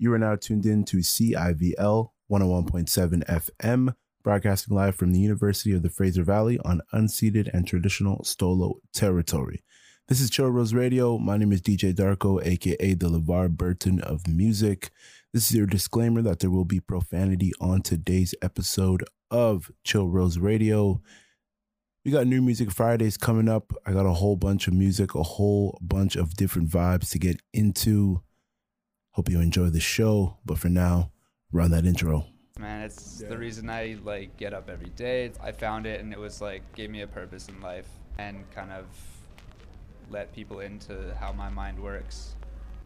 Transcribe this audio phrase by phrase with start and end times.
[0.00, 5.82] You are now tuned in to CIVL 101.7 FM, broadcasting live from the University of
[5.82, 9.64] the Fraser Valley on unceded and traditional Stolo territory.
[10.06, 11.18] This is Chill Rose Radio.
[11.18, 14.90] My name is DJ Darko, aka the LeVar Burton of music.
[15.32, 19.02] This is your disclaimer that there will be profanity on today's episode
[19.32, 21.02] of Chill Rose Radio.
[22.04, 23.72] We got new music Fridays coming up.
[23.84, 27.42] I got a whole bunch of music, a whole bunch of different vibes to get
[27.52, 28.22] into.
[29.18, 30.36] Hope you enjoy the show.
[30.46, 31.10] But for now,
[31.50, 32.26] run that intro.
[32.56, 35.32] Man, it's the reason I like get up every day.
[35.42, 38.70] I found it and it was like gave me a purpose in life and kind
[38.70, 38.84] of
[40.08, 42.36] let people into how my mind works.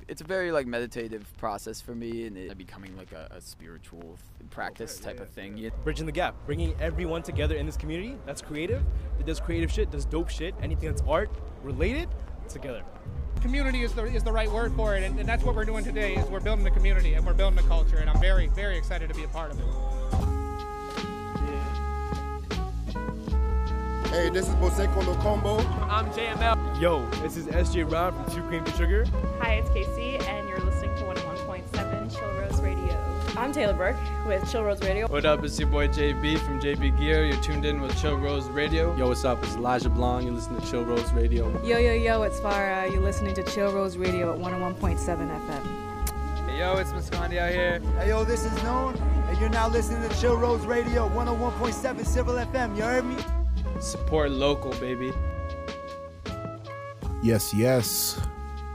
[0.09, 4.19] It's a very like meditative process for me, and it becoming like a, a spiritual
[4.49, 5.59] practice type of thing.
[5.59, 5.69] Yeah.
[5.85, 8.83] bridging the gap, bringing everyone together in this community that's creative,
[9.19, 11.30] that does creative shit, does dope shit, anything that's art
[11.63, 12.09] related,
[12.48, 12.82] together.
[13.41, 15.85] community is the, is the right word for it and, and that's what we're doing
[15.85, 18.76] today is we're building a community and we're building a culture and i'm very very
[18.79, 19.66] excited to be a part of it
[24.12, 25.59] Hey, this is Boseko Locombo.
[25.88, 26.79] I'm JML.
[26.80, 29.06] Yo, this is SJ Rob from Two Cream to Sugar.
[29.40, 30.60] Hi, it's Casey, and you're
[33.35, 35.07] I'm Taylor Burke with Chill Rose Radio.
[35.07, 35.43] What up?
[35.43, 37.25] It's your boy JB from JB Gear.
[37.25, 38.95] You're tuned in with Chill Rose Radio.
[38.95, 39.43] Yo, what's up?
[39.43, 40.24] It's Elijah Blanc.
[40.24, 41.51] You're listening to Chill Rose Radio.
[41.63, 42.93] Yo, yo, yo, it's Farah.
[42.93, 46.47] You're listening to Chill Rose Radio at 101.7 FM.
[46.47, 47.80] Hey, yo, it's Muscondi out here.
[47.99, 52.35] Hey yo, this is Known, and you're now listening to Chill Rose Radio 101.7 Civil
[52.35, 52.77] FM.
[52.77, 53.17] You heard me?
[53.80, 55.11] Support local, baby.
[57.23, 58.21] Yes, yes.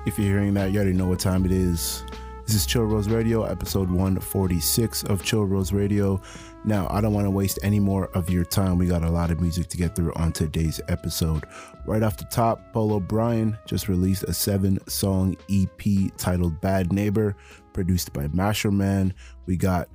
[0.07, 2.03] If you're hearing that, you already know what time it is.
[2.47, 6.21] This is Chill Rose Radio, episode 146 of Chill Rose Radio.
[6.63, 8.77] Now, I don't want to waste any more of your time.
[8.77, 11.43] We got a lot of music to get through on today's episode.
[11.85, 17.35] Right off the top, Polo Bryan just released a seven song EP titled Bad Neighbor,
[17.73, 19.13] produced by Masher Man.
[19.45, 19.89] We got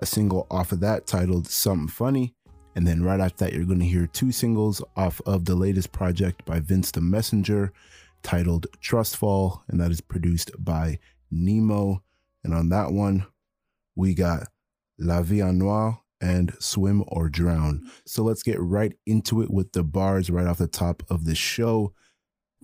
[0.00, 2.34] a single off of that titled Something Funny.
[2.76, 5.90] And then right after that, you're going to hear two singles off of the latest
[5.90, 7.72] project by Vince the Messenger
[8.22, 10.98] titled Trust Fall, and that is produced by
[11.34, 12.02] Nemo.
[12.42, 13.26] And on that one,
[13.96, 14.48] we got
[14.98, 17.90] La Vie en Noir and Swim or Drown.
[18.06, 21.34] So let's get right into it with the bars right off the top of the
[21.34, 21.92] show.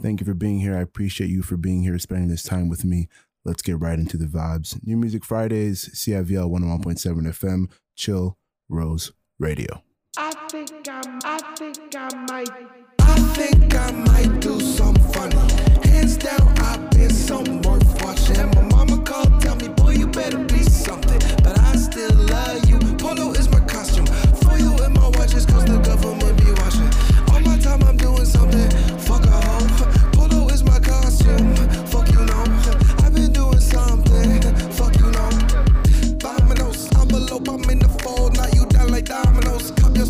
[0.00, 0.76] Thank you for being here.
[0.76, 3.08] I appreciate you for being here, spending this time with me.
[3.44, 4.78] Let's get right into the vibes.
[4.86, 8.38] New Music Fridays, CIVL 101.7 FM, Chill
[8.68, 9.82] Rose Radio.
[10.16, 12.48] I think I, I think I might.
[13.00, 15.36] I think I might do something funny.
[15.88, 17.62] Hands down, I've been something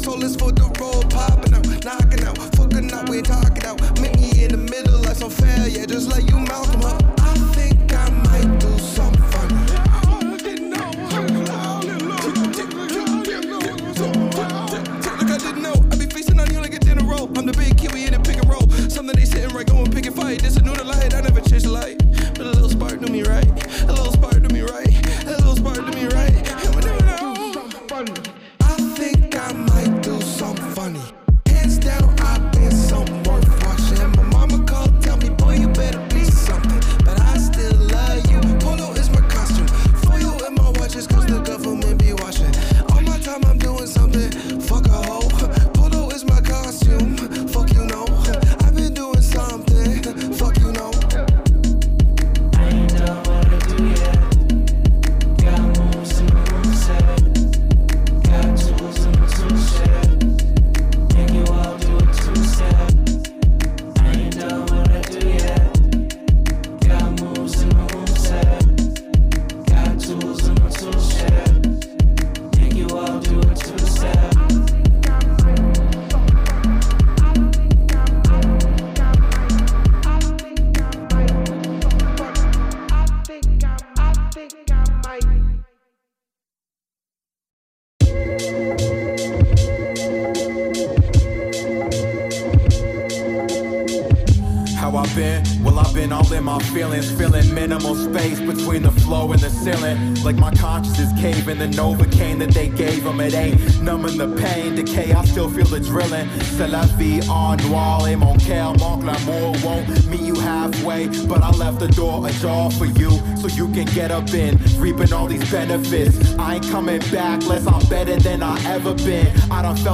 [0.02, 1.10] soul is for the road.
[1.10, 2.38] Popping out, knocking out.
[2.56, 3.80] Fucking out, we're talking out.
[4.00, 5.86] Meet me in the middle like some failure.
[5.86, 7.02] Just like you, Malcolm up.
[7.20, 9.20] I think I might do something.
[17.40, 18.68] I'm the big kiwi in a pick and roll.
[18.90, 20.42] Something they sitting right, going pick and fight.
[20.42, 20.99] This a new light,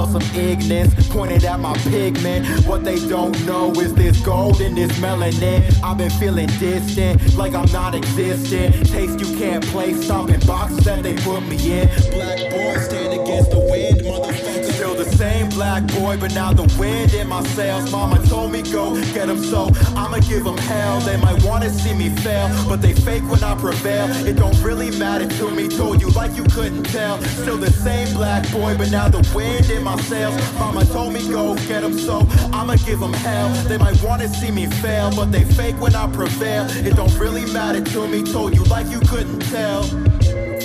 [0.04, 2.46] Some ignorance pointed at my pigment.
[2.66, 5.64] What they don't know is this gold in this melanin.
[5.82, 8.86] I've been feeling distant, like I'm not existent.
[8.86, 11.88] Taste you can't place, stomping boxes that they put me in.
[12.10, 14.72] Black boy stand against the wind, motherfucker.
[14.74, 17.90] Still the same black boy, but now the wind in my sails.
[17.90, 21.00] Mama told me go get them, so I'ma give them hell.
[21.00, 24.06] They might wanna see me fail, but they fake when I prevail.
[24.26, 25.68] It don't really matter to me.
[25.68, 27.22] Told you like you couldn't tell.
[27.22, 30.36] Still the same black boy, but now the wind in my sails.
[30.58, 33.48] Mama told me go get them, so I'ma give them hell.
[33.68, 36.66] They might wanna see me fail, but they fake when I prevail.
[36.86, 38.22] It don't really matter to me.
[38.22, 39.82] Told you like you couldn't tell.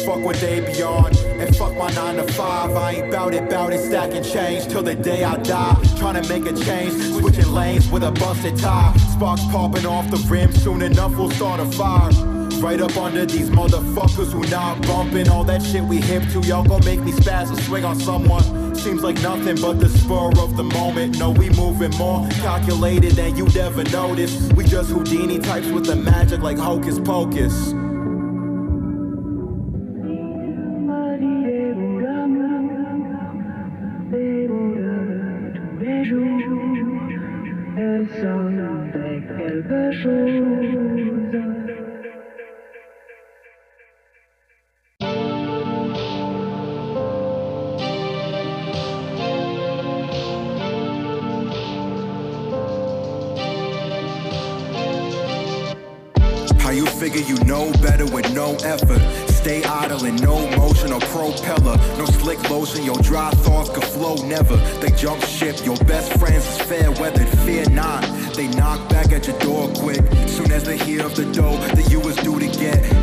[0.05, 2.75] Fuck what they be on, and fuck my 9 to 5.
[2.75, 5.75] I ain't bout it, bout it, stacking change till the day I die.
[5.97, 8.97] Trying to make a change, switching lanes with a busted tire.
[9.13, 12.09] Sparks popping off the rim, soon enough we'll start a fire.
[12.61, 16.41] Right up under these motherfuckers who not bumping all that shit we hip to.
[16.41, 18.60] Y'all gon' make me spaz or swing on someone.
[18.75, 21.19] Seems like nothing but the spur of the moment.
[21.19, 24.49] No, we moving more calculated than you'd ever notice.
[24.53, 27.73] We just Houdini types with the magic like hocus pocus.
[71.15, 73.00] The dough that you was due to get.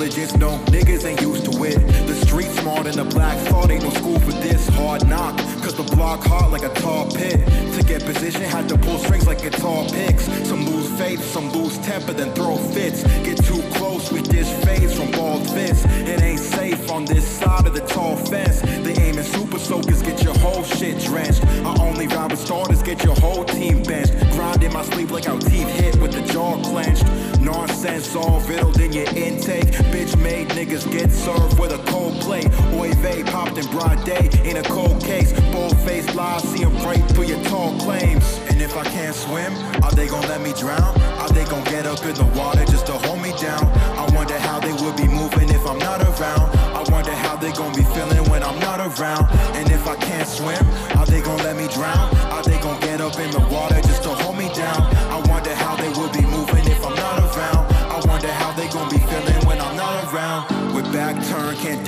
[0.00, 1.76] Diligence, no niggas ain't used to it.
[2.06, 4.66] The street smart and the black thought ain't no school for this.
[4.68, 7.38] Hard knock, cause the block hard like a tall pit.
[7.74, 10.24] To get position, had to pull strings like guitar picks.
[10.48, 13.02] Some lose faith, some lose temper, then throw fits.
[13.24, 15.84] Get too close, we dish fades from bald fists.
[15.84, 18.62] It ain't safe on this side of the tall fence.
[18.62, 21.44] They aiming super soakers, get your whole shit drenched.
[21.44, 24.14] I only ride with starters, get your whole team benched.
[24.32, 27.04] Grind in my sleep like our teeth hit with the jaw clenched.
[27.40, 29.68] Nonsense all riddled in your intake.
[29.92, 32.48] Bitch made niggas get served with a cold plate.
[32.74, 35.32] Oy vey popped in broad day in a cold case.
[35.52, 38.40] Bold faced lies, see 'em break through your tall claims.
[38.48, 39.52] And if I can't swim,
[39.82, 40.92] are they gon' let me drown?
[41.18, 43.64] Are they gon' get up in the water just to hold me down?
[43.96, 46.46] I wonder how they would be moving if I'm not around.
[46.74, 49.26] I wonder how they gon' be feeling when I'm not around.
[49.56, 50.64] And if I can't swim,
[50.98, 52.06] are they gon' let me drown?
[52.34, 54.82] Are they gon' get up in the water just to hold me down?
[55.16, 55.29] I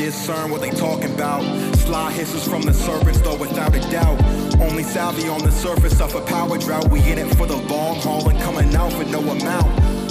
[0.06, 1.42] discern what they talking about.
[1.76, 4.20] Sly hisses from the serpents, though without a doubt.
[4.60, 6.90] Only savvy on the surface of a power drought.
[6.90, 9.70] We in it for the long haul and coming out for no amount.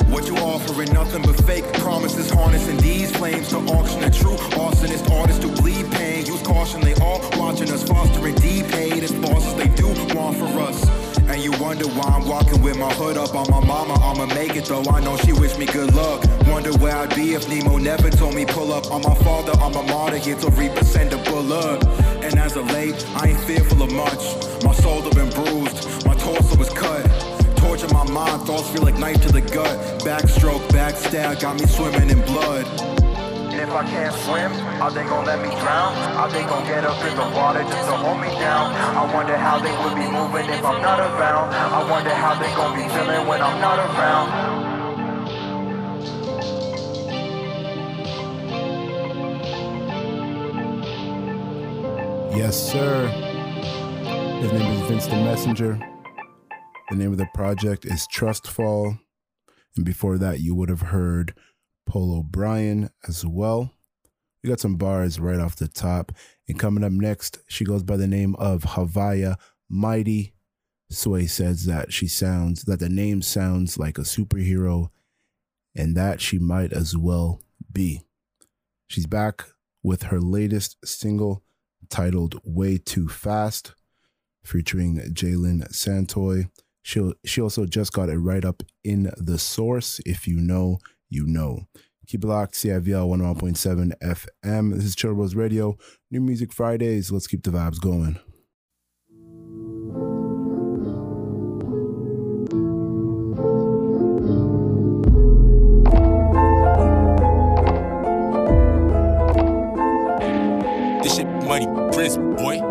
[0.10, 5.10] What you offering, nothing but fake promises, harnessing these flames to auction a true arsonist
[5.12, 6.26] artist who bleed pain.
[6.26, 10.48] Use caution, they all watching us fostering deep hate as bosses they do want for
[10.60, 11.11] us.
[11.30, 13.94] And you wonder why I'm walking with my hood up on my mama.
[13.94, 14.84] I'ma make it though.
[14.90, 16.24] I know she wish me good luck.
[16.48, 19.54] Wonder where I'd be if Nemo never told me pull up on my father.
[19.62, 21.84] I'm a martyr here to represent the bullet.
[22.24, 24.24] And as of late, I ain't fearful of much.
[24.64, 27.06] My soul have been bruised, my torso was cut.
[27.58, 29.78] Torture my mind, thoughts feel like knife to the gut.
[30.02, 32.66] Backstroke, backstab, got me swimming in blood.
[33.62, 34.52] If I can't swim,
[34.82, 35.94] are they gonna let me drown?
[36.18, 38.74] Are they gonna get up in the water just to hold me down?
[38.74, 41.54] I wonder how they would be moving if I'm not around.
[41.54, 44.32] I wonder how they gonna be feeling when I'm not around.
[52.36, 53.08] Yes, sir.
[54.42, 55.80] His name is Vince the Messenger.
[56.90, 58.98] The name of the project is Trustfall.
[59.76, 61.36] And before that, you would have heard
[61.86, 63.74] Paul O'Brien as well.
[64.44, 66.12] We got some bars right off the top.
[66.48, 69.38] And coming up next, she goes by the name of Haviah
[69.70, 70.34] Mighty.
[70.90, 74.90] Sway says that she sounds, that the name sounds like a superhero,
[75.74, 78.02] and that she might as well be.
[78.88, 79.46] She's back
[79.84, 81.44] with her latest single
[81.90, 83.74] titled Way Too Fast,
[84.44, 86.50] featuring Jalen Santoy.
[86.84, 90.02] She she also just got it right up in the source.
[90.06, 90.80] If you know,
[91.12, 91.68] you know.
[92.08, 94.74] Keep it locked, CIVL 101.7 FM.
[94.74, 95.78] This is Chill Bros Radio.
[96.10, 97.12] New Music Fridays.
[97.12, 98.20] Let's keep the vibes going.
[111.04, 112.71] This shit money, Prince, boy.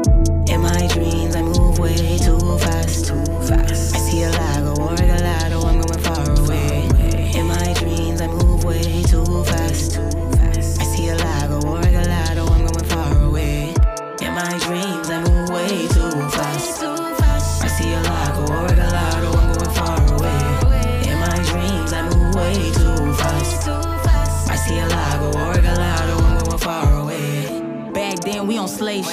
[28.71, 29.05] Slave.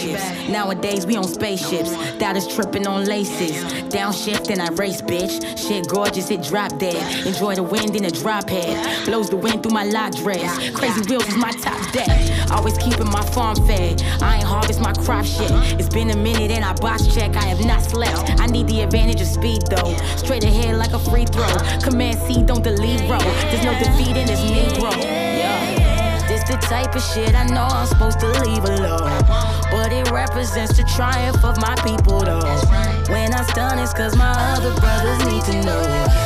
[0.49, 1.91] Nowadays we on spaceships.
[2.17, 3.63] That is tripping on laces.
[3.91, 5.57] Downshift and I race, bitch.
[5.57, 7.25] Shit gorgeous, it drop dead.
[7.25, 9.05] Enjoy the wind in a drop head.
[9.05, 10.69] Blows the wind through my lock dress.
[10.71, 12.09] Crazy wheels is my top deck.
[12.51, 14.01] Always keeping my farm fed.
[14.21, 15.51] I ain't harvest my crop shit.
[15.79, 17.35] It's been a minute and I box check.
[17.35, 18.39] I have not slept.
[18.39, 19.95] I need the advantage of speed though.
[20.15, 21.47] Straight ahead like a free throw.
[21.81, 23.19] Command C, don't delete row.
[23.49, 25.16] There's no defeat in this Negro.
[26.61, 29.23] Type of shit I know I'm supposed to leave alone.
[29.71, 32.59] But it represents the triumph of my people though.
[33.11, 35.83] When I stun, it's cause my other brothers need to know.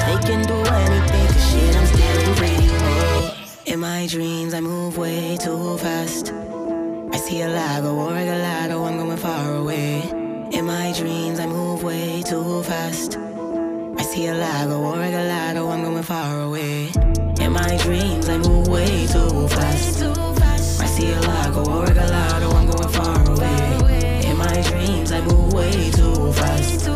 [0.07, 3.33] They can do anything, cause shit, I'm still in radio.
[3.65, 6.33] In my dreams, I move way too fast.
[7.13, 10.01] I see a lag, a war, a oh, I'm going far away.
[10.51, 13.17] In my dreams, I move way too fast.
[13.17, 17.10] I see a lag, a war, a oh, I'm going far away.
[17.51, 20.01] In my dreams, I move way too fast.
[20.79, 24.21] I see a lag, a war, a lot, oh, I'm going far away.
[24.25, 26.87] In my dreams, I move way too fast.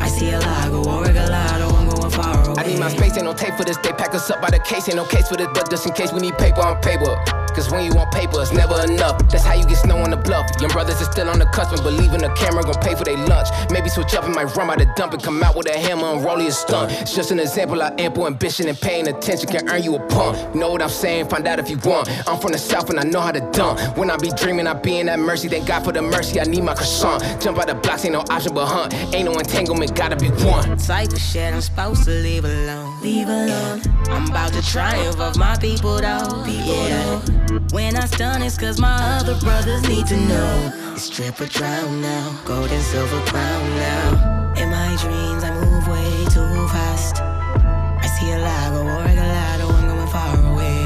[0.00, 2.64] I see a lag, a war, a lot, oh, I'm going far away.
[2.64, 3.76] I need my space, ain't no tape for this.
[3.76, 5.92] They pack us up by the case, ain't no case for this, but just in
[5.92, 7.43] case we need paper on paper.
[7.54, 9.18] Cause when you want paper, it's never enough.
[9.28, 10.50] That's how you get snow on the bluff.
[10.60, 13.16] Young brothers are still on the cusp and believing the camera gon' pay for their
[13.16, 13.48] lunch.
[13.70, 16.06] Maybe switch up and might run by the dump and come out with a hammer
[16.06, 16.90] and roll you a stunt.
[16.92, 20.54] It's just an example of ample ambition and paying attention can earn you a pump.
[20.54, 21.28] Know what I'm saying?
[21.28, 22.08] Find out if you want.
[22.28, 23.96] I'm from the south and I know how to dump.
[23.96, 25.48] When I be dreaming, I be in that mercy.
[25.48, 26.40] Thank God for the mercy.
[26.40, 27.22] I need my croissant.
[27.40, 28.94] Jump out the blocks, ain't no option but hunt.
[29.14, 30.76] Ain't no entanglement, gotta be one.
[30.78, 33.00] Type of shit I'm supposed to leave alone.
[33.00, 33.80] Leave alone.
[34.08, 36.42] I'm about to triumph of my people though.
[36.44, 37.43] People yeah.
[37.70, 40.72] When I stun, it's cause my other brothers need to know.
[40.92, 42.40] It's drip or drown now.
[42.44, 44.54] Gold and silver crown now.
[44.56, 47.20] In my dreams, I move way too fast.
[47.22, 49.14] I see a lag, a war, a
[49.62, 50.82] oh, I'm going far away.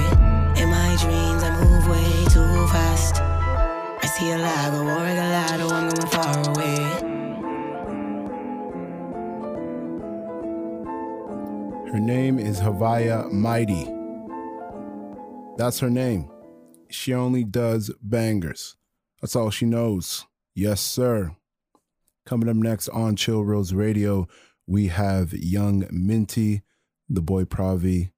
[0.63, 3.23] In my dreams, I move way too fast.
[3.23, 6.81] I see a lag, a war, a oh, I'm going far away.
[11.93, 13.89] Her name is Haviah Mighty.
[15.57, 16.31] That's her name.
[16.91, 18.77] She only does bangers.
[19.21, 20.27] That's all she knows.
[20.55, 21.37] Yes, sir.
[22.27, 24.29] Coming up next on Chill Rose Radio,
[24.67, 26.63] we have Young Minty,
[27.09, 28.11] the boy Pravi.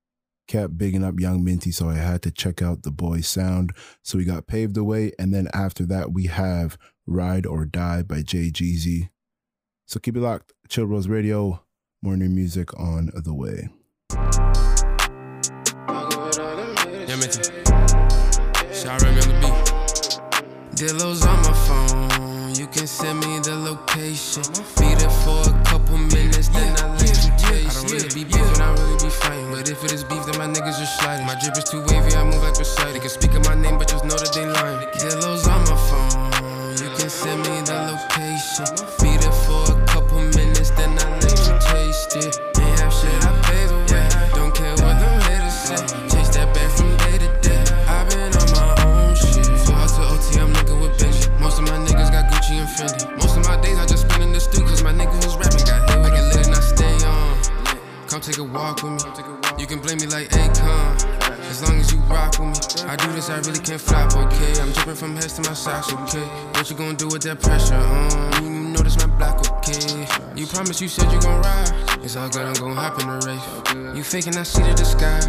[0.49, 3.73] Kept bigging up Young Minty, so I had to check out the boy's sound.
[4.03, 8.23] So we got Paved Away, and then after that, we have Ride or Die by
[8.23, 9.11] Jay Jeezy.
[9.87, 10.53] So keep it locked.
[10.69, 11.65] Chill Rose Radio,
[12.03, 13.69] more new music on the way.
[20.81, 22.55] Dillo's on my phone.
[22.55, 24.41] You can send me the location.
[24.81, 27.77] Be there for a couple minutes, then I let you taste.
[27.77, 29.51] I don't really be beefing, I don't really be fighting.
[29.53, 31.27] But if it is beef, then my niggas just sliding.
[31.27, 32.95] My drip is too wavy, I move like Poseidon.
[32.95, 34.89] They can speak of my name, but just know that they lying.
[34.97, 36.73] Dillo's on my phone.
[36.81, 38.73] You can send me the location.
[39.05, 42.50] Be there for a couple minutes, then I let you taste it.
[52.81, 55.65] Most of my days I just spend in the stew, cause my nigga who's rapping
[55.69, 56.01] got hit.
[56.01, 57.37] I get lit and I stay on.
[58.09, 59.61] Come take a walk with me.
[59.61, 60.97] You can blame me like Akon.
[61.51, 62.89] As long as you rock with me.
[62.89, 64.61] I do this, I really can't flop, okay?
[64.61, 66.25] I'm dripping from heads to my socks, okay?
[66.55, 68.45] What you gonna do with that pressure, um?
[68.45, 70.07] You notice my block, okay?
[70.35, 71.71] You promised you said you gon' ride.
[72.03, 73.97] It's all good, I'm gon' hop in the race.
[73.97, 75.27] You faking, I see the disguise.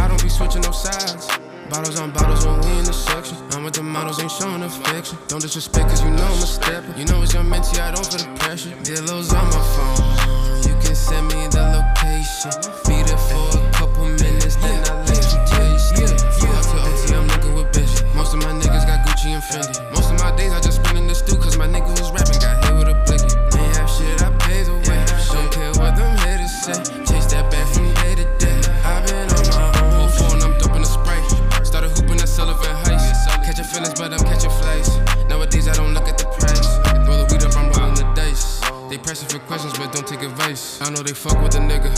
[0.00, 1.28] I don't be switching no sides.
[1.70, 3.36] Bottles on bottles when we in the section.
[3.52, 5.18] I'm with the models, ain't showing affection.
[5.28, 6.98] Don't disrespect, cause you know I'm a stepper.
[6.98, 8.70] You know it's your mentee, I don't feel the pressure.
[8.80, 10.62] Dillo's on my phone.
[10.64, 12.56] You can send me the location.
[12.88, 13.02] Be
[40.88, 41.92] I know they fuck with the nigga.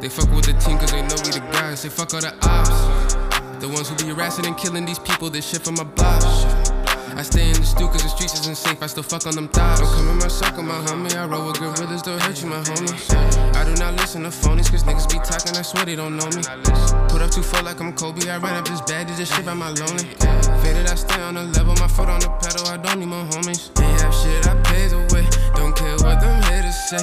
[0.00, 1.82] They fuck with the team, cause they know we the guys.
[1.82, 3.18] They fuck all the ops.
[3.58, 6.22] The ones who be harassing and killing these people, this shit from my block.
[7.18, 9.48] I stay in the stew cause the streets isn't safe, I still fuck on them
[9.48, 9.80] thighs.
[9.80, 11.10] Don't come in my circle, my homie.
[11.18, 13.10] I roll with gorillas, they'll hurt you, my homies.
[13.56, 16.30] I do not listen to phonies cause niggas be talking, I swear they don't know
[16.30, 16.46] me.
[17.10, 19.44] Put up too far like I'm Kobe, I ran up this bad, did this shit
[19.44, 20.06] by my lonely.
[20.62, 23.26] Faded, I stay on the level, my foot on the pedal, I don't need more
[23.26, 23.74] homies.
[23.82, 25.26] Ain't have shit, I pays away.
[25.58, 27.02] Don't care what them haters say.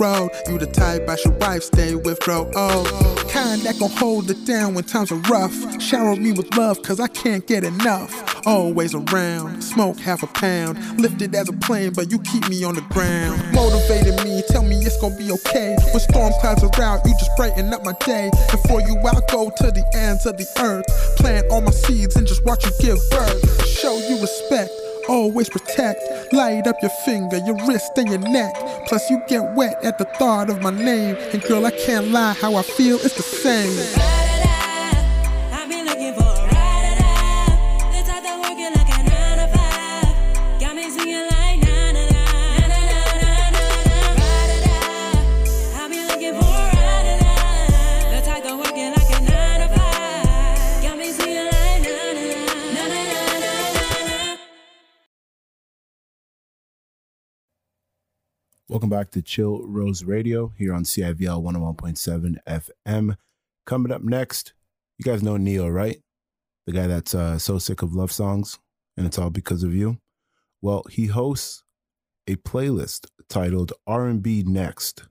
[0.00, 0.30] Road.
[0.48, 2.50] You the type I should wife stay with, bro.
[2.54, 5.54] Oh, kind that gon' hold it down when times are rough.
[5.80, 8.46] Shower me with love, cause I can't get enough.
[8.46, 11.00] Always around, smoke half a pound.
[11.00, 13.40] Lifted as a plane, but you keep me on the ground.
[13.52, 15.76] Motivated me, tell me it's gonna be okay.
[15.92, 18.30] When storm clouds are out, you just brighten up my day.
[18.50, 20.86] And for you, I'll go to the ends of the earth.
[21.18, 23.66] Plant all my seeds and just watch you give birth.
[23.66, 24.81] Show you respect.
[25.12, 26.00] Always protect,
[26.32, 28.54] light up your finger, your wrist, and your neck.
[28.86, 31.16] Plus, you get wet at the thought of my name.
[31.34, 34.21] And girl, I can't lie, how I feel, it's the same.
[58.72, 63.16] Welcome back to Chill Rose Radio here on CIVL 101.7 FM.
[63.66, 64.54] Coming up next,
[64.96, 66.00] you guys know Neo, right?
[66.64, 68.58] The guy that's uh, so sick of love songs
[68.96, 69.98] and it's all because of you.
[70.62, 71.64] Well, he hosts
[72.26, 75.02] a playlist titled R&B Next.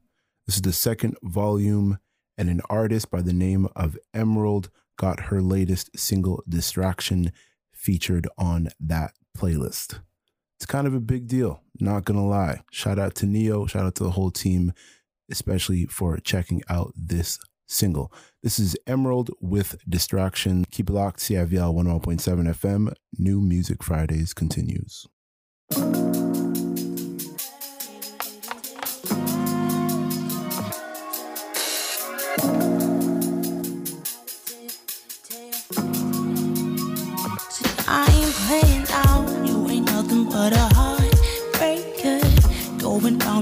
[0.48, 2.00] This is the second volume
[2.40, 7.32] and an artist by the name of Emerald got her latest single Distraction
[7.72, 10.00] featured on that playlist
[10.62, 11.64] it's kind of a big deal.
[11.80, 12.62] Not gonna lie.
[12.70, 13.66] Shout out to Neo.
[13.66, 14.74] Shout out to the whole team,
[15.32, 18.14] especially for checking out this single.
[18.44, 20.66] This is Emerald with Distraction.
[20.70, 21.20] Keep it locked.
[21.20, 22.94] CIVL 101.7 FM.
[23.18, 25.08] New Music Fridays continues.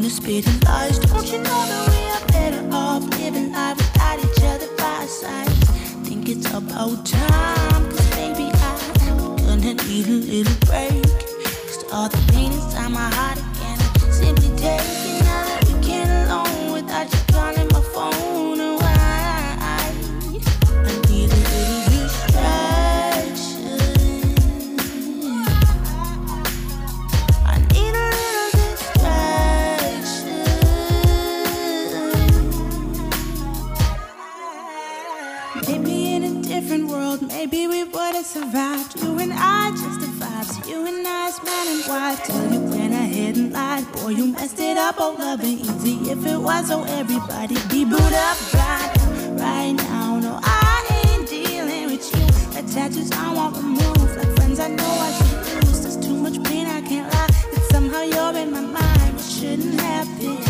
[0.09, 0.97] And spitting lies.
[0.97, 5.07] Don't you know that we are better off living life without each other by our
[5.07, 5.53] sides?
[6.07, 7.83] Think it's about time.
[7.91, 11.03] Cause baby, I'm gonna need a little break.
[11.03, 13.77] Cause all the pain inside my heart again.
[14.11, 18.38] Simply take it now that we can't alone without you calling my phone.
[38.29, 39.01] Survived.
[39.01, 40.67] You and I just the vibes.
[40.69, 42.23] You and I's man and wife.
[42.25, 43.91] Tell you when I and lied.
[43.93, 46.11] Boy, you messed it up, oh love loving easy.
[46.11, 48.93] If it was so everybody be booed up right,
[49.41, 50.19] right now.
[50.19, 52.25] No, I ain't dealing with you.
[52.53, 54.17] The tattoos I want removed.
[54.17, 55.81] Like friends I know I should lose.
[55.81, 57.29] There's too much pain, I can't lie.
[57.53, 59.13] That somehow you're in my mind.
[59.15, 60.48] What shouldn't happen.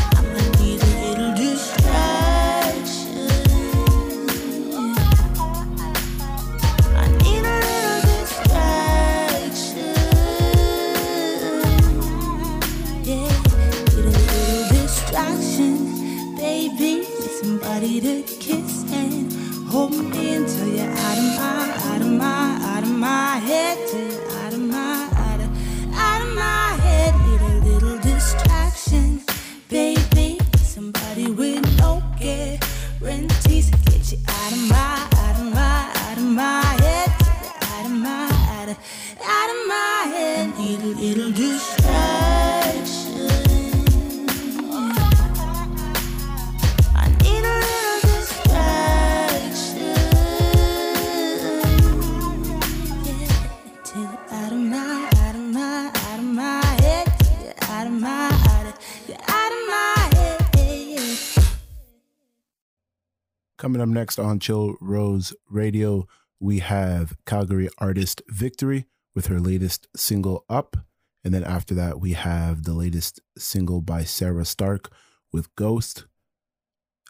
[63.99, 66.07] next on Chill Rose Radio,
[66.39, 70.77] we have Calgary artist Victory with her latest single Up.
[71.25, 74.89] And then after that, we have the latest single by Sarah Stark
[75.33, 76.05] with Ghost.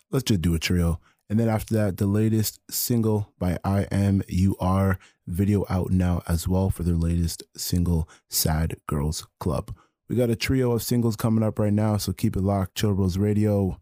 [0.09, 0.99] Let's just do a trio.
[1.29, 4.97] And then after that, the latest single by I Am You Are,
[5.27, 9.75] video out now as well for their latest single, Sad Girls Club.
[10.09, 12.73] We got a trio of singles coming up right now, so keep it locked.
[12.73, 13.79] Chill Rose Radio,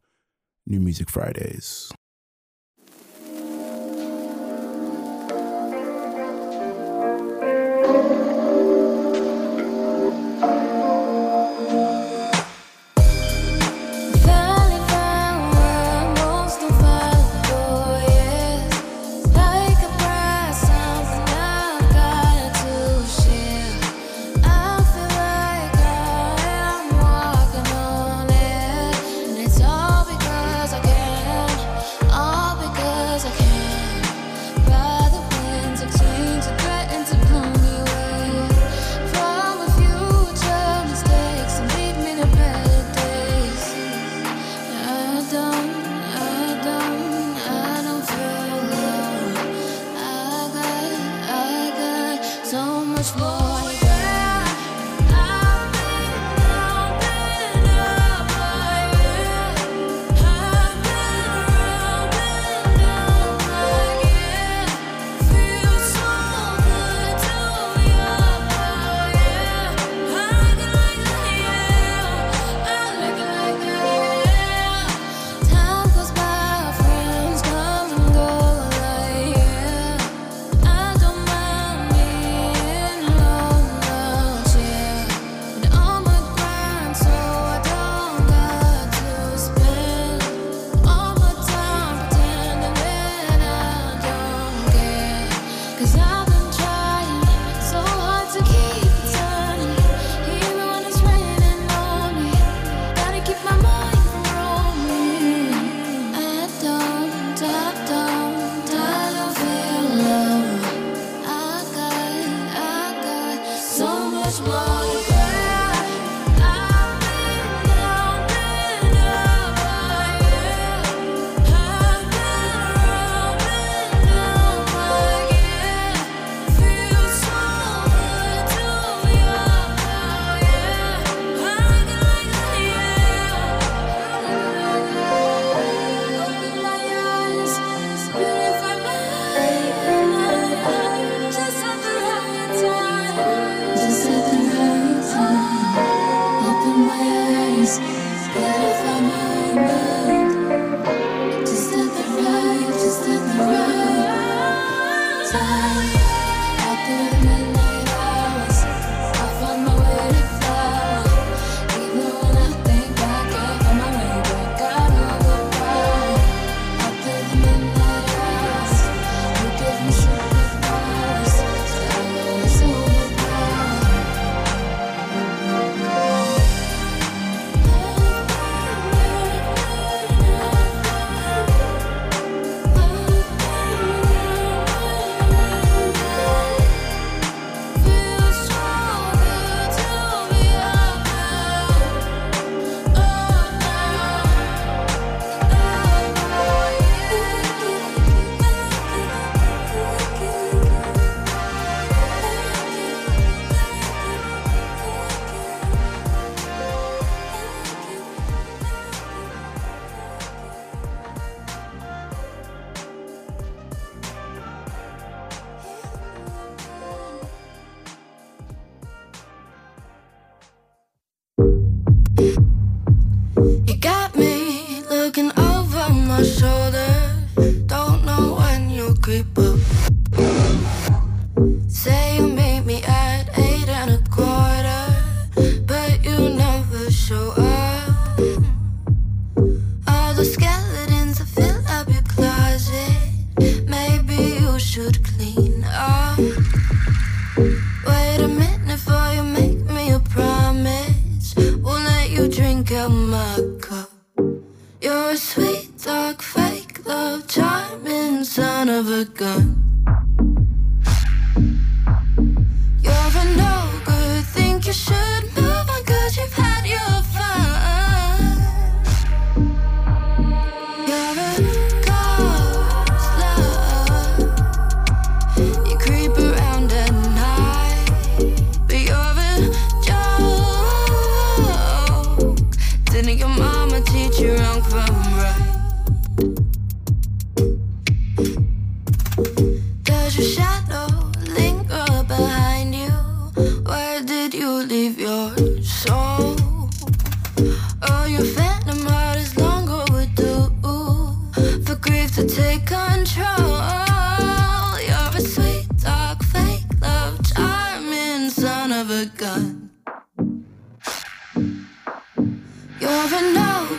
[0.66, 1.90] New Music Fridays.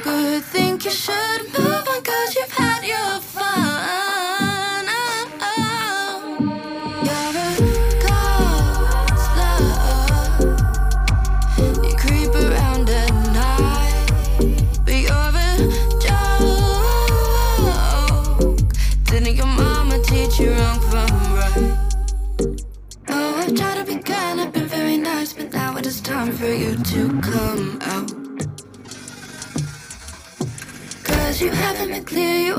[0.03, 1.88] good, think you should move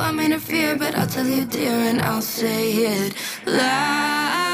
[0.09, 3.13] I'm interfere, but I'll tell you, dear, and I'll say it
[3.45, 4.48] loud.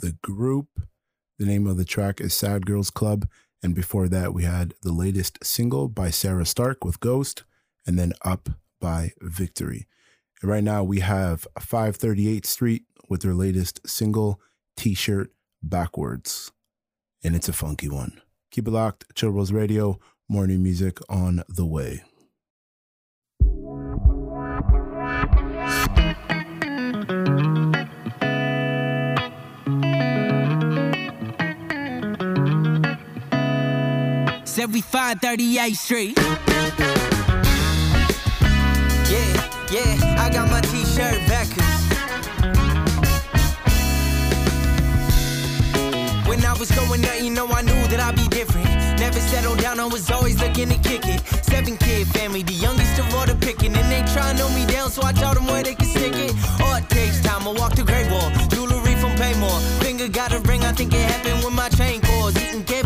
[0.00, 0.68] The group.
[1.38, 3.28] The name of the track is Sad Girls Club.
[3.62, 7.44] And before that, we had the latest single by Sarah Stark with Ghost,
[7.86, 8.48] and then Up
[8.80, 9.86] by Victory.
[10.40, 14.40] And right now, we have 538 Street with their latest single,
[14.76, 15.32] T shirt
[15.62, 16.52] Backwards.
[17.24, 18.20] And it's a funky one.
[18.50, 19.14] Keep it locked.
[19.14, 22.02] Chill Radio, morning music on the way.
[34.66, 36.18] Seventy-five, thirty-eighth Street.
[36.18, 36.26] Yeah,
[39.70, 41.62] yeah, I got my t-shirt backwards.
[46.26, 48.66] When I was going out, you know I knew that I'd be different.
[48.98, 51.20] Never settled down, I was always looking to kick it.
[51.44, 53.72] Seven kid family, the youngest of all the picking.
[53.76, 56.16] And they try to know me down, so I taught them where they can stick
[56.16, 56.34] it.
[56.58, 58.32] Oh, it takes time, I walk the Great Wall.
[58.50, 59.60] Jewelry from Paymore.
[59.78, 62.34] Finger got a ring, I think it happened when my chain calls.
[62.34, 62.85] Eating remember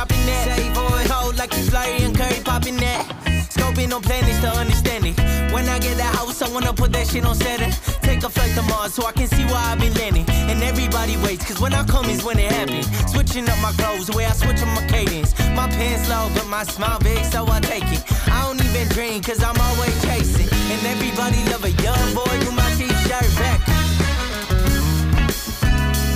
[0.00, 3.04] shopping on hold like it's Larry and Curry popping that.
[3.52, 5.16] Scoping on planets to understand it.
[5.52, 7.72] When I get that house, I wanna put that shit on Saturn.
[8.00, 10.24] Take a flight to Mars so I can see why I've been landing.
[10.50, 12.86] And everybody waits, cause when I come is when it happens.
[13.12, 15.36] Switching up my clothes, the way I switch up my cadence.
[15.54, 18.02] My pants low, but my smile big, so I take it.
[18.28, 20.48] I don't even dream, cause I'm always chasing.
[20.72, 23.60] And everybody love a young boy with my t-shirt back.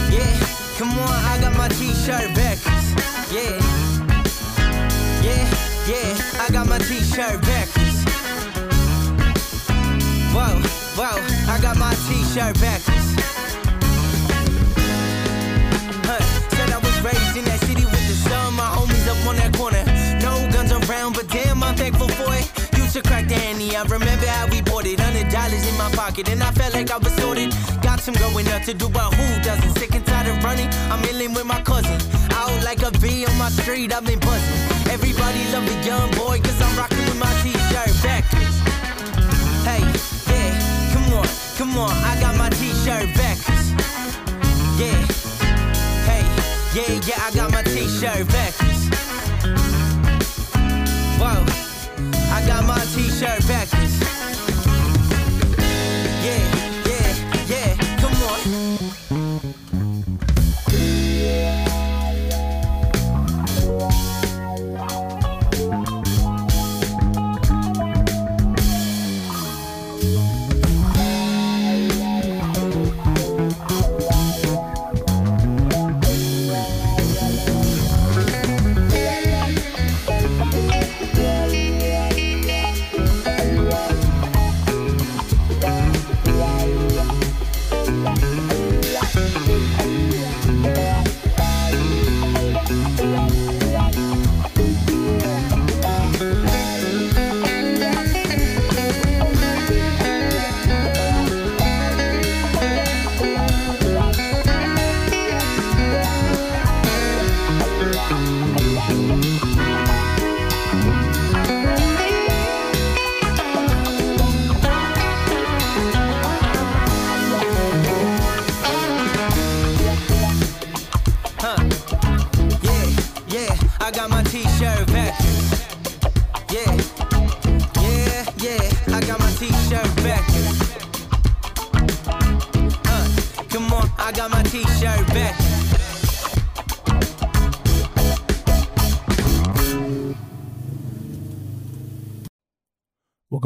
[0.08, 0.32] Yeah,
[0.78, 2.58] come on, I got my t-shirt back.
[3.34, 3.73] Yeah.
[5.24, 5.44] Yeah,
[5.88, 8.04] yeah, I got my t-shirt backwards.
[10.34, 10.52] Whoa,
[10.98, 11.16] whoa,
[11.50, 13.08] I got my t-shirt backwards.
[16.04, 19.36] Huh, said I was raised in that city with the sun, my homies up on
[19.36, 19.84] that corner.
[20.20, 22.50] No guns around, but damn, I'm thankful for it.
[22.94, 25.00] To crack handy, I remember how we bought it.
[25.00, 27.52] Hundred dollars in my pocket, and I felt like I was sorted.
[27.82, 29.76] Got some growing up to do, but who doesn't?
[29.78, 31.98] Sick and tired of running, I'm milling with my cousin.
[32.30, 34.73] Out like a bee on my street, I've been buzzing.
[34.94, 38.58] Everybody love a young boy, cause I'm rocking with my t-shirt backwards.
[39.66, 39.82] Hey,
[40.30, 41.26] yeah, come on,
[41.58, 43.72] come on, I got my t-shirt backwards.
[44.78, 44.94] Yeah,
[46.06, 46.22] hey,
[46.76, 48.88] yeah, yeah, I got my t-shirt backwards.
[51.18, 51.44] Whoa,
[52.32, 53.83] I got my t-shirt backwards.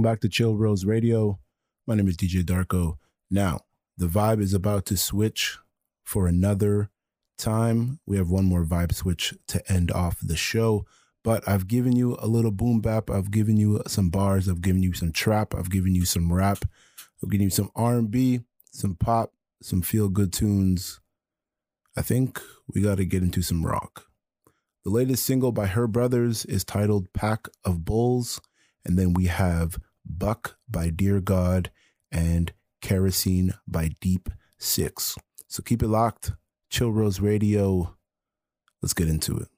[0.08, 1.38] Back to Chill Rose Radio.
[1.86, 2.94] My name is DJ Darko.
[3.30, 3.60] Now,
[3.98, 5.58] the vibe is about to switch
[6.02, 6.88] for another
[7.36, 8.00] time.
[8.06, 10.86] We have one more vibe switch to end off the show,
[11.22, 13.10] but I've given you a little boom bap.
[13.10, 14.48] I've given you some bars.
[14.48, 15.54] I've given you some trap.
[15.54, 16.64] I've given you some rap.
[17.22, 18.40] I've given you some R&B,
[18.72, 21.00] some pop, some feel good tunes.
[21.98, 24.06] I think we got to get into some rock.
[24.84, 28.40] The latest single by Her Brothers is titled Pack of Bulls.
[28.86, 29.78] And then we have
[30.08, 31.70] Buck by Dear God
[32.10, 34.28] and Kerosene by Deep
[34.58, 35.16] Six.
[35.46, 36.32] So keep it locked.
[36.70, 37.96] Chill Rose Radio.
[38.82, 39.48] Let's get into it.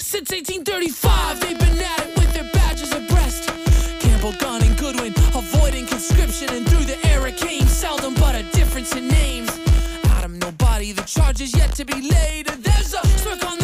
[0.00, 3.48] Since 1835, they've been at it with their badges abreast.
[4.00, 8.94] Campbell, Gunn, and Goodwin, avoiding conscription, and through the era came seldom but a difference
[8.96, 9.48] in names.
[10.06, 12.48] Adam, nobody, the charges yet to be laid.
[12.48, 13.59] There's a smirk on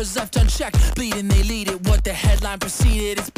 [0.00, 0.94] hours left unchecked.
[0.94, 1.80] Bleeding, they lead it.
[1.88, 3.18] What the headline preceded.
[3.18, 3.29] It's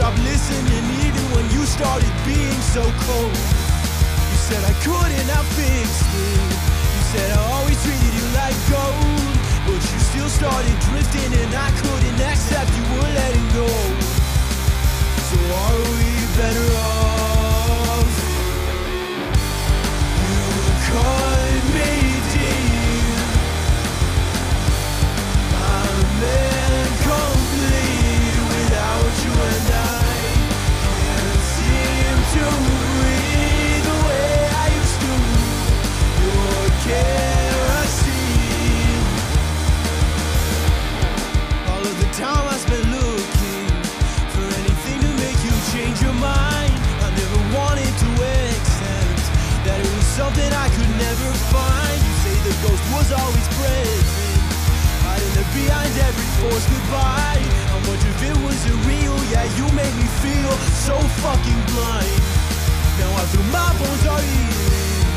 [0.00, 3.36] stopped listening, even when you started being so cold.
[4.32, 6.40] You said I couldn't I fixed it.
[6.94, 9.34] You said I always treated you like gold.
[9.66, 13.68] But you still started drifting, and I couldn't accept you were letting go.
[15.28, 18.14] So are we better off?
[20.24, 20.40] You
[20.88, 21.29] cut
[53.12, 54.06] always present,
[55.02, 57.42] hiding there behind every forced goodbye.
[57.70, 59.16] How much of it was real?
[59.34, 60.52] Yeah, you made me feel
[60.86, 62.20] so fucking blind.
[63.02, 65.10] Now I feel my bones are healing,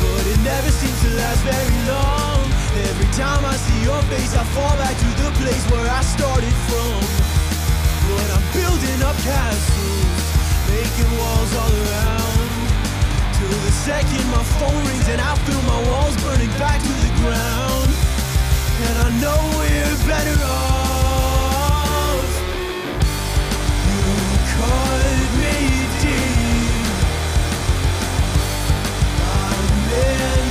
[0.00, 2.40] but it never seems to last very long.
[2.90, 6.54] Every time I see your face, I fall back to the place where I started
[6.68, 6.98] from.
[8.08, 10.26] But I'm building up castles,
[10.70, 12.50] making walls all around.
[13.38, 17.13] Till the second my phone rings and I feel my walls burning back to the
[17.24, 17.90] ground.
[18.86, 22.30] And I know we're better off.
[23.88, 24.06] You
[24.54, 25.56] cut me
[26.02, 26.86] deep.
[29.20, 30.43] I'm incomplete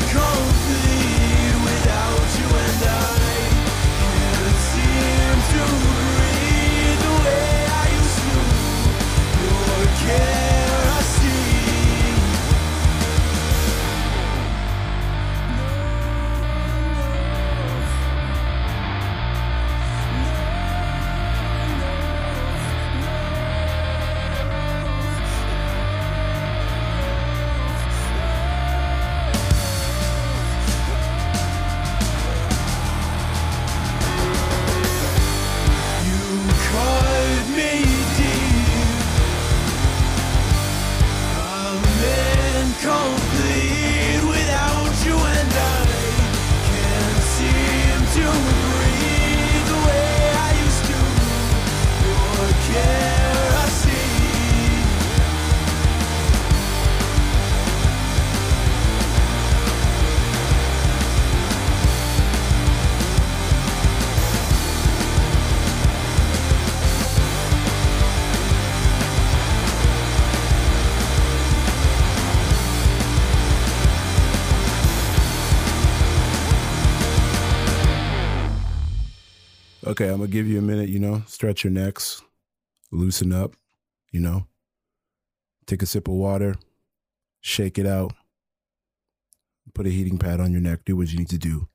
[80.03, 82.21] Okay, I'm gonna give you a minute, you know, stretch your necks,
[82.91, 83.55] loosen up,
[84.11, 84.47] you know,
[85.65, 86.55] take a sip of water,
[87.39, 88.11] shake it out,
[89.73, 91.69] put a heating pad on your neck, do what you need to do.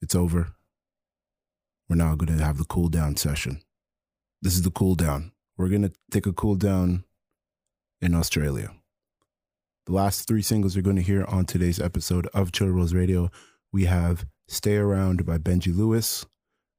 [0.00, 0.54] It's over.
[1.86, 3.60] We're now gonna have the cool down session.
[4.40, 5.32] This is the cool down.
[5.58, 7.04] We're gonna take a cool down
[8.00, 8.70] in Australia.
[9.84, 13.30] The last three singles you're going to hear on today's episode of Chill Rose Radio,
[13.70, 16.24] we have Stay Around by Benji Lewis,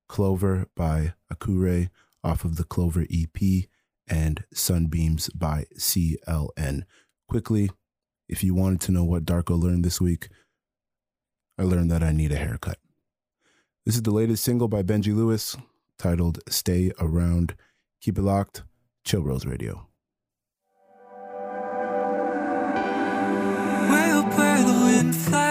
[0.08, 1.90] Clover by Akure
[2.24, 3.66] off of the Clover EP,
[4.08, 6.84] and Sunbeams by CLN.
[7.28, 7.72] Quickly,
[8.28, 10.30] if you wanted to know what Darko learned this week,
[11.58, 12.78] I learned that I need a haircut.
[13.86, 15.56] This is the latest single by Benji Lewis
[15.98, 17.56] titled Stay Around.
[18.02, 18.64] Keep it locked.
[19.04, 19.88] Chill Rose Radio.
[23.90, 25.47] Where the wind flies,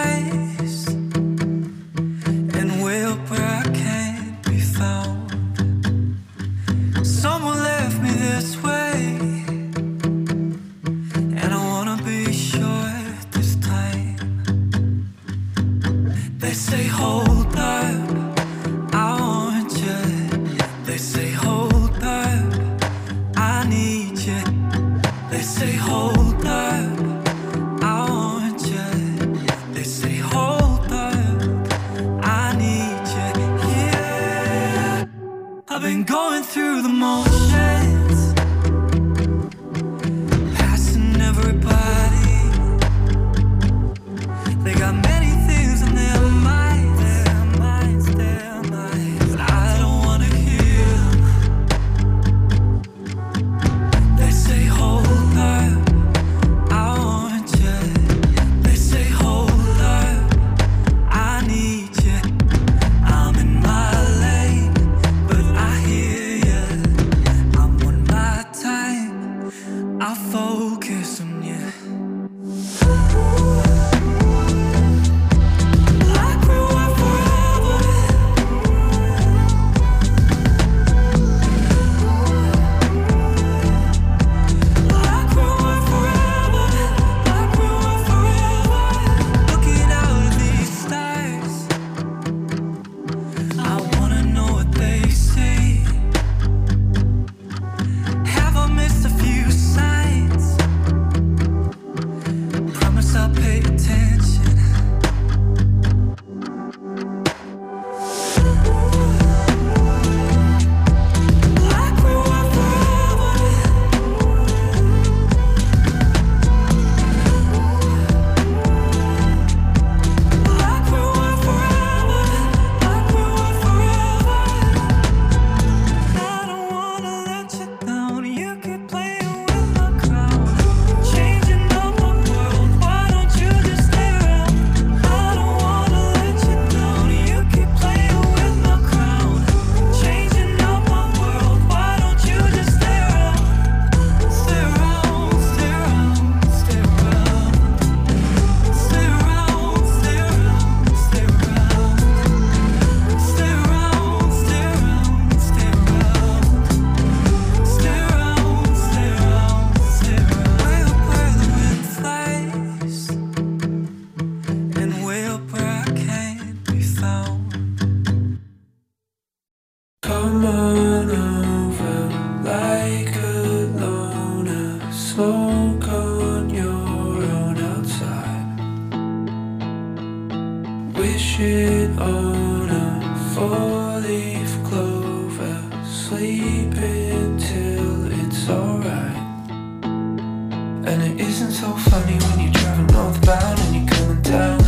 [190.86, 194.58] And it isn't so funny when you're driving northbound and you're coming down.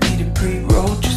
[0.00, 1.09] Need a pre-roll.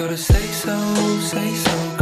[0.00, 1.99] Gotta say so, say so.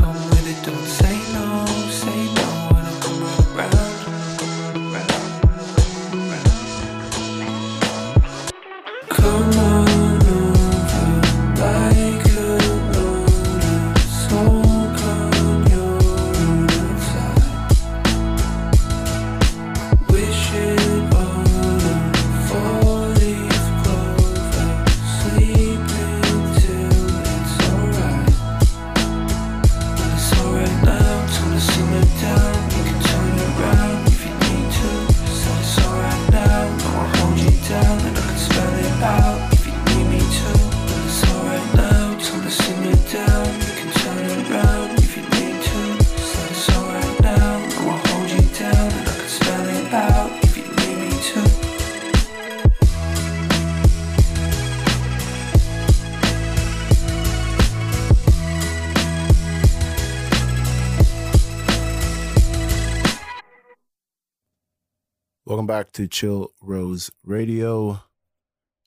[65.99, 68.03] to Chill Rose Radio.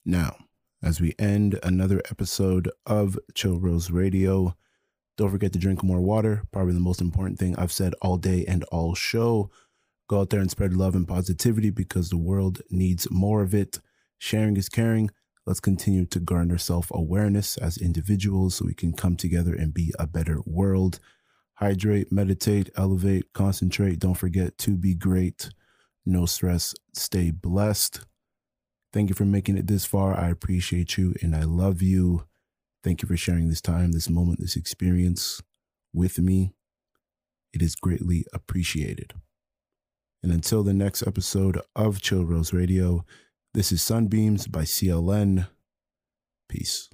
[0.05, 0.38] Now,
[0.82, 4.55] as we end another episode of Chill Rose Radio,
[5.18, 6.43] don't forget to drink more water.
[6.53, 9.51] Probably the most important thing I've said all day and all show.
[10.07, 13.82] Go out there and spread love and positivity because the world needs more of it.
[14.18, 15.12] Sharing is caring.
[15.45, 19.93] Let's continue to garner self awareness as individuals so we can come together and be
[19.99, 21.01] a better world.
[21.55, 23.99] Hydrate, meditate, elevate, concentrate.
[23.99, 25.49] Don't forget to be great.
[26.06, 26.74] No stress.
[26.93, 28.02] Stay blessed.
[28.93, 30.18] Thank you for making it this far.
[30.18, 32.26] I appreciate you and I love you.
[32.84, 35.41] Thank you for sharing this time, this moment, this experience
[35.93, 36.54] with me.
[37.54, 39.14] It is greatly appreciated.
[40.24, 43.06] And until the next episode of Chill Rose Radio,
[43.54, 45.47] this is Sunbeams by CLN.
[46.47, 46.89] Peace.